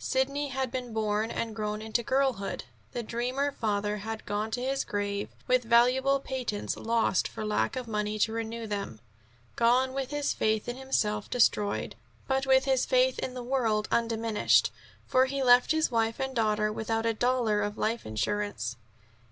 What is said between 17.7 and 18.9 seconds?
life insurance.